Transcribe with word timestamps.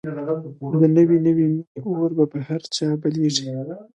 د 0.79 0.83
نوې 0.97 1.17
نوې 1.27 1.45
مینې 1.51 1.63
اور 1.97 2.11
به 2.17 2.25
په 2.31 2.39
هر 2.47 2.61
چا 2.75 2.87
بلېږي 3.01 3.47